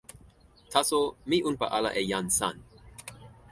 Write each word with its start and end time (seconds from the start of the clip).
taso 0.71 0.99
mi 1.29 1.37
unpa 1.49 1.65
ala 1.77 1.89
e 2.01 2.03
jan 2.11 2.27
San. 2.37 2.55